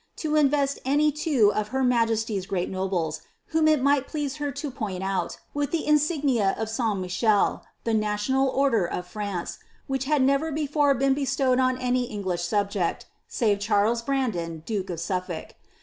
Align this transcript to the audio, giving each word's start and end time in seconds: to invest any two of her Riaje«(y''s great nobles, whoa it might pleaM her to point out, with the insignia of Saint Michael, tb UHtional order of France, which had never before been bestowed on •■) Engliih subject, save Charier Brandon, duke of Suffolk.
to 0.15 0.35
invest 0.35 0.79
any 0.83 1.11
two 1.11 1.53
of 1.53 1.67
her 1.67 1.83
Riaje«(y''s 1.83 2.47
great 2.47 2.71
nobles, 2.71 3.21
whoa 3.53 3.67
it 3.67 3.83
might 3.83 4.07
pleaM 4.07 4.37
her 4.37 4.51
to 4.51 4.71
point 4.71 5.03
out, 5.03 5.37
with 5.53 5.69
the 5.69 5.85
insignia 5.85 6.55
of 6.57 6.69
Saint 6.69 7.01
Michael, 7.01 7.61
tb 7.85 7.99
UHtional 8.03 8.47
order 8.51 8.87
of 8.87 9.05
France, 9.05 9.59
which 9.85 10.05
had 10.05 10.23
never 10.23 10.51
before 10.51 10.95
been 10.95 11.13
bestowed 11.13 11.59
on 11.59 11.77
•■) 11.77 11.79
Engliih 11.79 12.39
subject, 12.39 13.05
save 13.27 13.59
Charier 13.59 14.03
Brandon, 14.03 14.63
duke 14.65 14.89
of 14.89 14.99
Suffolk. 14.99 15.53